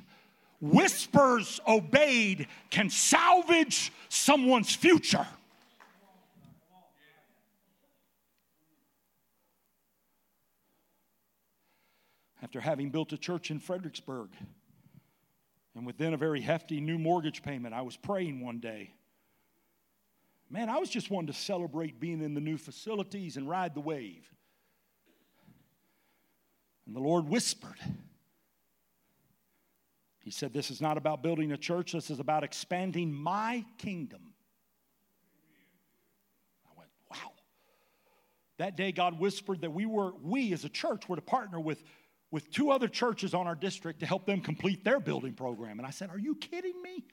[0.60, 5.26] Whispers obeyed can salvage someone's future.
[12.42, 14.30] After having built a church in Fredericksburg,
[15.76, 18.92] and within a very hefty new mortgage payment, I was praying one day.
[20.50, 23.80] Man, I was just wanting to celebrate being in the new facilities and ride the
[23.80, 24.28] wave.
[26.90, 27.76] And the Lord whispered.
[30.18, 34.34] He said, This is not about building a church, this is about expanding my kingdom.
[36.66, 37.30] I went, Wow.
[38.58, 41.80] That day, God whispered that we were, we as a church, were to partner with,
[42.32, 45.78] with two other churches on our district to help them complete their building program.
[45.78, 47.04] And I said, Are you kidding me?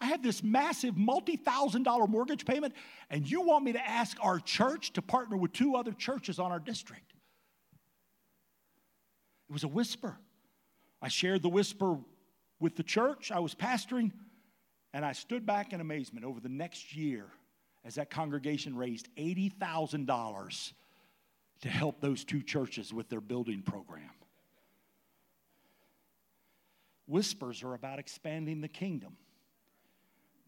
[0.00, 2.72] I have this massive multi thousand dollar mortgage payment,
[3.10, 6.50] and you want me to ask our church to partner with two other churches on
[6.50, 7.13] our district.
[9.48, 10.16] It was a whisper.
[11.02, 11.98] I shared the whisper
[12.60, 14.12] with the church I was pastoring,
[14.92, 17.26] and I stood back in amazement over the next year
[17.84, 20.72] as that congregation raised $80,000
[21.60, 24.10] to help those two churches with their building program.
[27.06, 29.16] Whispers are about expanding the kingdom.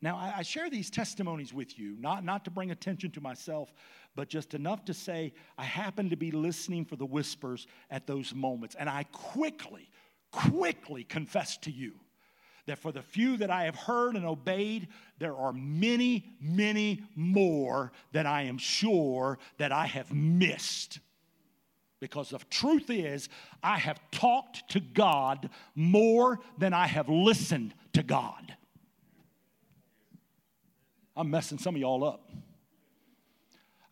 [0.07, 3.74] Now, I, share these testimonies with you, not, not to bring attention to myself,
[4.14, 8.32] but just enough to say I happen to be listening for the whispers at those
[8.32, 8.76] moments.
[8.78, 9.90] And I quickly,
[10.30, 11.94] quickly confess to you
[12.66, 14.86] that for the few that I have heard and obeyed,
[15.18, 21.00] there are many, many more that I am sure that I have missed.
[21.98, 23.28] Because the truth is,
[23.61, 28.55] I have talked to God more than I have listened to God.
[31.16, 32.30] I'm messing some of y'all up.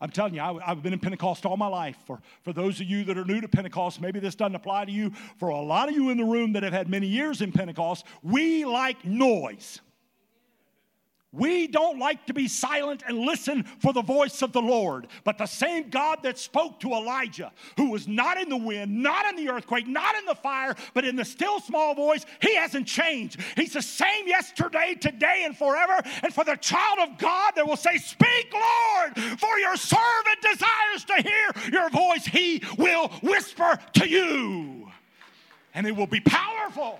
[0.01, 1.95] I'm telling you, I, have been in Pentecost all my life.
[2.05, 4.91] For, for those of you that are new to Pentecost, maybe this doesn't apply to
[4.91, 5.11] you.
[5.37, 8.05] For a lot of you in the room that have had many years in Pentecost,
[8.21, 9.79] we like noise.
[11.35, 15.07] We don't like to be silent and listen for the voice of the Lord.
[15.23, 19.25] But the same God that spoke to Elijah, who was not in the wind, not
[19.25, 22.87] in the earthquake, not in the fire, but in the still small voice, he hasn't
[22.87, 23.39] changed.
[23.55, 26.01] He's the same yesterday, today, and forever.
[26.23, 31.03] And for the child of God that will say, Speak, Lord, for your servant desires
[31.07, 34.89] to hear your voice, he will whisper to you.
[35.73, 36.99] And it will be powerful.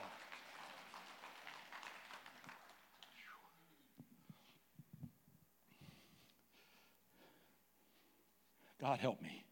[8.86, 9.44] God help me.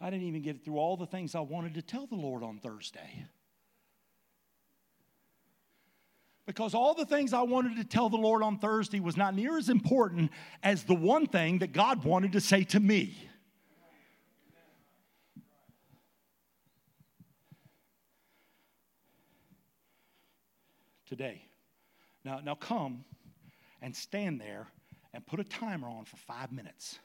[0.00, 2.58] I didn't even get through all the things I wanted to tell the Lord on
[2.58, 3.26] Thursday.
[6.46, 9.58] Because all the things I wanted to tell the Lord on Thursday was not near
[9.58, 10.30] as important
[10.62, 13.18] as the one thing that God wanted to say to me.
[21.04, 21.42] Today.
[22.24, 23.04] Now, now come
[23.82, 24.68] and stand there
[25.14, 26.98] and put a timer on for five minutes.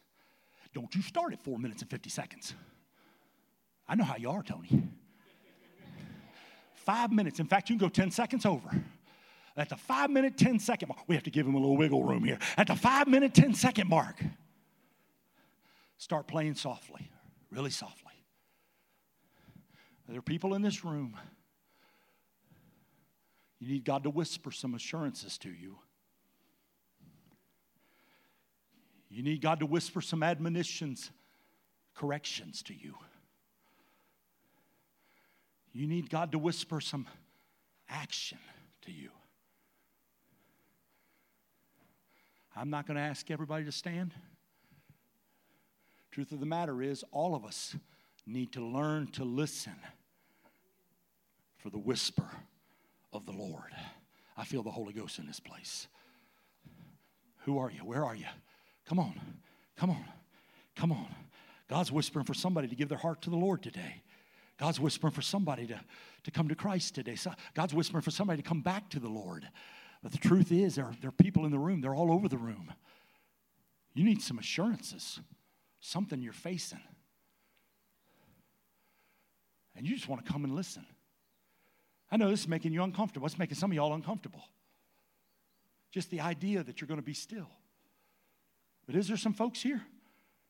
[0.73, 2.53] Don't you start at four minutes and 50 seconds.
[3.87, 4.83] I know how you are, Tony.
[6.75, 7.39] five minutes.
[7.39, 8.69] In fact, you can go 10 seconds over.
[9.55, 12.03] At the five minute, 10 second mark, we have to give him a little wiggle
[12.03, 12.39] room here.
[12.57, 14.23] At the five minute, 10 second mark,
[15.97, 17.11] start playing softly,
[17.51, 18.13] really softly.
[20.07, 21.15] There are people in this room.
[23.59, 25.77] You need God to whisper some assurances to you.
[29.13, 31.11] You need God to whisper some admonitions,
[31.93, 32.95] corrections to you.
[35.71, 37.05] You need God to whisper some
[37.87, 38.39] action
[38.81, 39.11] to you.
[42.55, 44.15] I'm not going to ask everybody to stand.
[46.09, 47.75] Truth of the matter is, all of us
[48.25, 49.75] need to learn to listen
[51.57, 52.31] for the whisper
[53.11, 53.75] of the Lord.
[54.35, 55.87] I feel the Holy Ghost in this place.
[57.45, 57.81] Who are you?
[57.81, 58.25] Where are you?
[58.87, 59.19] Come on,
[59.77, 60.05] come on,
[60.75, 61.07] come on.
[61.69, 64.03] God's whispering for somebody to give their heart to the Lord today.
[64.59, 65.79] God's whispering for somebody to,
[66.23, 67.15] to come to Christ today.
[67.15, 69.47] So God's whispering for somebody to come back to the Lord.
[70.03, 72.37] But the truth is, there there are people in the room, they're all over the
[72.37, 72.71] room.
[73.93, 75.19] You need some assurances,
[75.79, 76.81] something you're facing.
[79.75, 80.85] And you just want to come and listen.
[82.11, 83.25] I know this is making you uncomfortable.
[83.25, 84.43] It's making some of y'all uncomfortable.
[85.91, 87.49] Just the idea that you're going to be still.
[88.85, 89.81] But is there some folks here?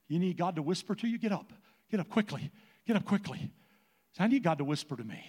[0.07, 1.17] You need God to whisper to you?
[1.17, 1.53] Get up.
[1.89, 2.51] Get up quickly.
[2.85, 3.51] Get up quickly.
[4.19, 5.23] I need God to whisper to me.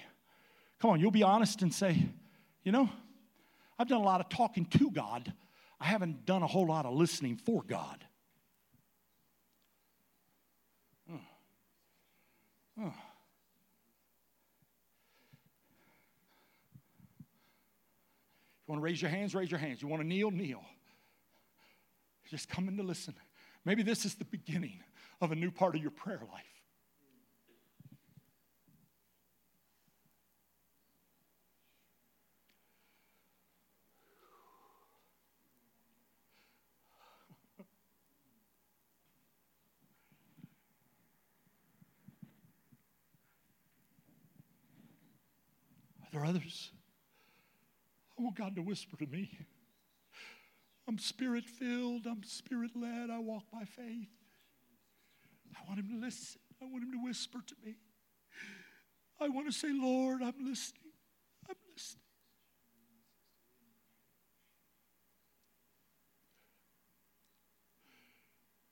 [0.80, 2.06] Come on, you'll be honest and say,
[2.62, 2.88] you know,
[3.78, 5.32] I've done a lot of talking to God.
[5.80, 8.04] I haven't done a whole lot of listening for God.
[12.76, 12.92] You
[18.66, 19.34] want to raise your hands?
[19.34, 19.80] Raise your hands.
[19.82, 20.30] You want to kneel?
[20.30, 20.62] Kneel
[22.34, 23.14] just coming to listen.
[23.64, 24.80] Maybe this is the beginning
[25.20, 26.42] of a new part of your prayer life.
[46.02, 46.72] Are there others?
[48.18, 49.38] I want God to whisper to me.
[50.86, 52.06] I'm spirit filled.
[52.06, 53.10] I'm spirit led.
[53.10, 54.08] I walk by faith.
[55.56, 56.40] I want him to listen.
[56.60, 57.76] I want him to whisper to me.
[59.20, 60.92] I want to say, Lord, I'm listening.
[61.48, 62.02] I'm listening.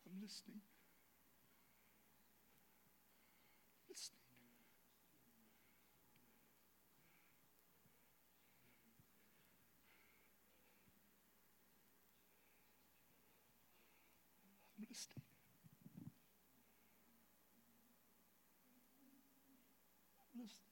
[0.06, 0.60] I'm listening.
[20.34, 20.71] I'm listening.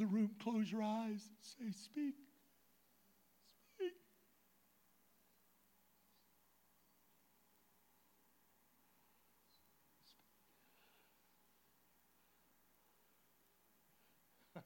[0.00, 1.28] The room, close your eyes
[1.60, 2.14] and say, Speak.
[3.76, 3.92] Speak.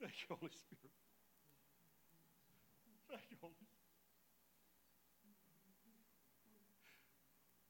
[0.00, 0.92] Thank you, Holy Spirit.
[3.10, 3.68] Thank you, Holy Spirit.
[5.20, 5.62] Thank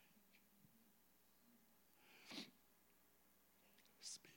[4.00, 4.30] Speak.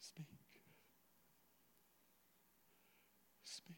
[0.00, 0.26] Speak.
[3.44, 3.76] Speak.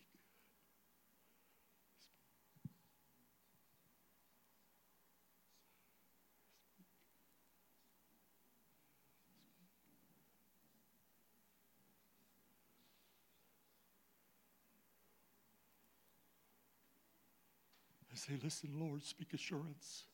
[18.12, 20.04] I say, listen, Lord, speak assurance.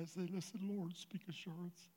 [0.00, 1.90] As they listen, Lord, speak assurances.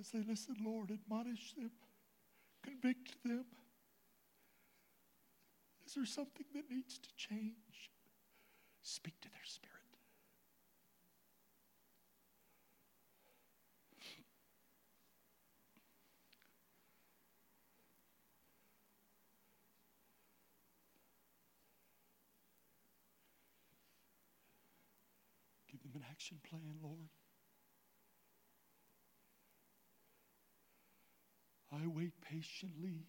[0.00, 1.72] As they listen, Lord, admonish them,
[2.64, 3.44] convict them.
[5.86, 7.90] Is there something that needs to change?
[8.82, 9.76] Speak to their spirit.
[25.70, 27.10] Give them an action plan, Lord.
[31.72, 33.06] I wait patiently.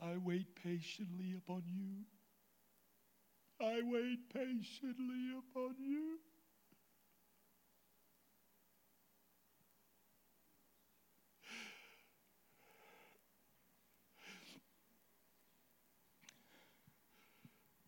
[0.00, 2.04] I wait patiently upon you.
[3.60, 6.18] I wait patiently upon you.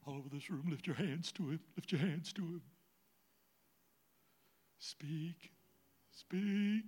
[0.06, 1.60] All over this room, lift your hands to him.
[1.76, 2.62] Lift your hands to him.
[4.78, 5.50] Speak.
[6.12, 6.84] Speak.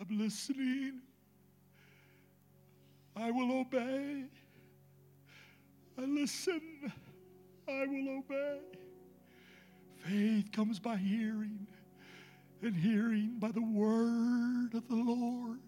[0.00, 1.00] I'm listening.
[3.16, 4.24] I will obey.
[5.96, 6.92] I listen.
[7.68, 8.58] I will obey.
[10.04, 11.66] Faith comes by hearing,
[12.62, 15.60] and hearing by the word of the Lord.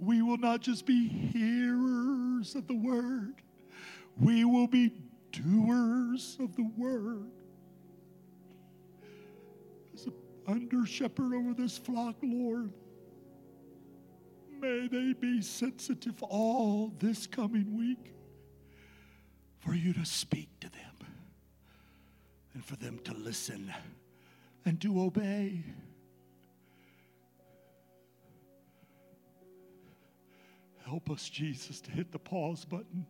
[0.00, 3.34] We will not just be hearers of the word,
[4.18, 4.92] we will be
[5.30, 7.30] doers of the word.
[9.94, 10.14] As an
[10.48, 12.72] under shepherd over this flock, Lord,
[14.60, 18.12] may they be sensitive all this coming week
[19.58, 21.08] for you to speak to them
[22.54, 23.72] and for them to listen
[24.64, 25.64] and to obey.
[30.84, 33.06] Help us, Jesus, to hit the pause button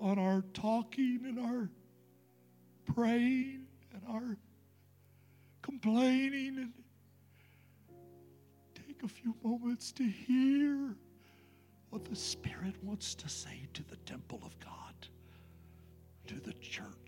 [0.00, 1.68] on our talking and our
[2.94, 4.38] praying and our
[5.62, 6.72] complaining and
[8.98, 10.94] take a few moments to hear
[11.90, 14.94] what the Spirit wants to say to the temple of God,
[16.26, 17.07] to the church.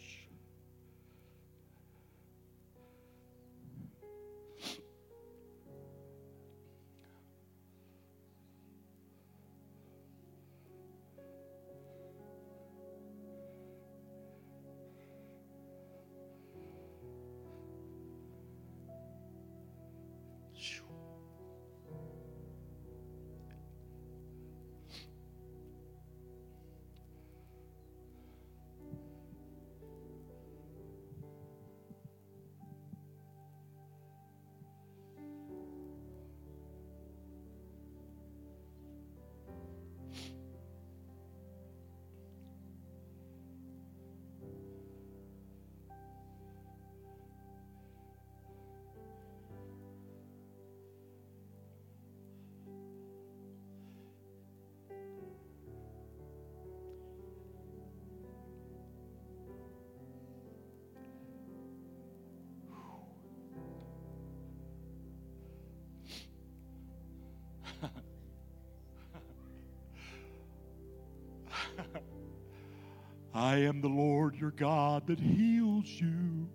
[73.40, 76.46] I am the Lord your God that heals you.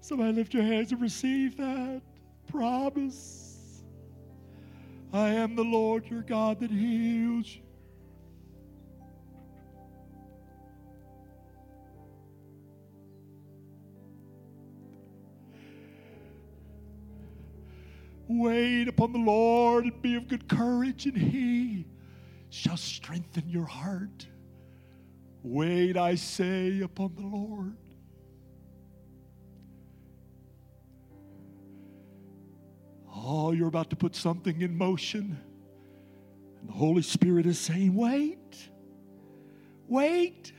[0.00, 2.00] Somebody lift your hands and receive that
[2.46, 3.82] promise.
[5.12, 7.62] I am the Lord your God that heals you.
[18.38, 21.86] Wait upon the Lord and be of good courage, and he
[22.48, 24.26] shall strengthen your heart.
[25.42, 27.76] Wait, I say, upon the Lord.
[33.14, 35.38] Oh, you're about to put something in motion.
[36.60, 38.70] And the Holy Spirit is saying, Wait,
[39.88, 40.52] wait.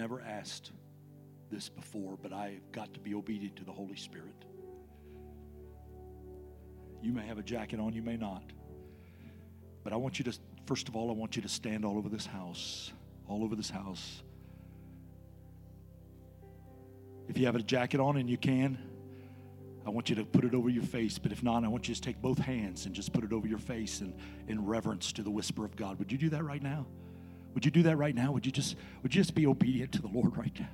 [0.00, 0.72] Never asked
[1.50, 4.46] this before, but I've got to be obedient to the Holy Spirit.
[7.02, 8.42] You may have a jacket on, you may not.
[9.84, 12.08] But I want you to, first of all, I want you to stand all over
[12.08, 12.92] this house,
[13.28, 14.22] all over this house.
[17.28, 18.78] If you have a jacket on and you can,
[19.86, 21.18] I want you to put it over your face.
[21.18, 23.46] But if not, I want you to take both hands and just put it over
[23.46, 24.14] your face in,
[24.48, 25.98] in reverence to the whisper of God.
[25.98, 26.86] Would you do that right now?
[27.54, 28.32] Would you do that right now?
[28.32, 30.68] Would you just would you just be obedient to the Lord right now?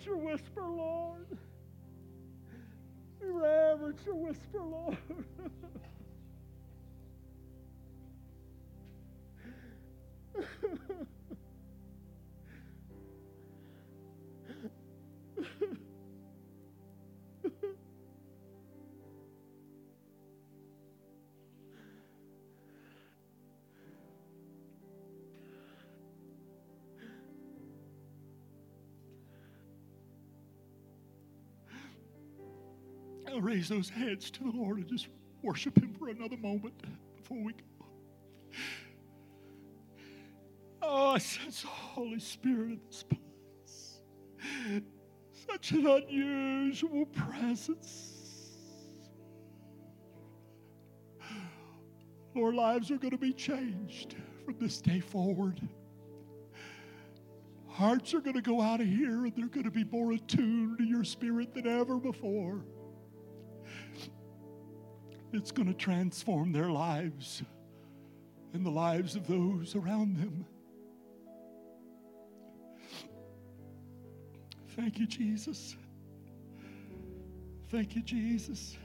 [0.00, 1.26] Reverence your whisper, Lord.
[3.20, 4.96] We reverence your whisper, Lord.
[33.60, 35.08] raise those hands to the Lord and just
[35.42, 36.72] worship Him for another moment
[37.16, 37.86] before we go.
[40.80, 44.00] Oh, I sense the Holy Spirit in this place.
[45.46, 48.16] Such an unusual presence.
[52.34, 54.14] Our lives are going to be changed
[54.46, 55.60] from this day forward.
[57.68, 60.78] Hearts are going to go out of here and they're going to be more attuned
[60.78, 62.64] to your spirit than ever before.
[65.32, 67.42] It's going to transform their lives
[68.52, 70.44] and the lives of those around them.
[74.76, 75.76] Thank you, Jesus.
[77.70, 78.76] Thank you, Jesus.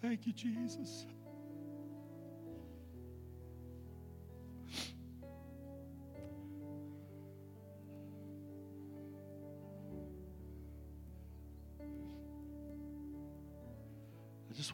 [0.00, 1.06] Thank you, Jesus.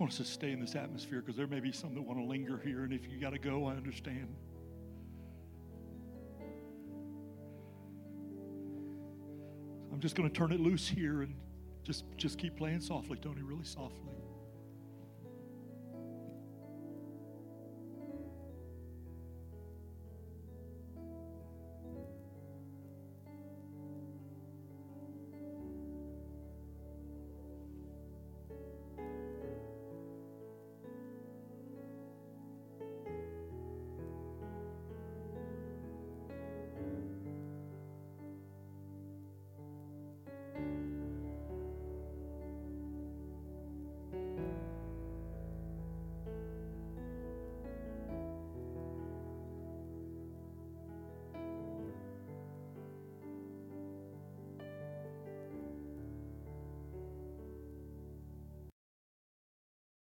[0.01, 2.19] Just want us to stay in this atmosphere because there may be some that want
[2.19, 4.35] to linger here, and if you got to go, I understand.
[9.93, 11.35] I'm just going to turn it loose here and
[11.85, 14.15] just just keep playing softly, Tony, really softly.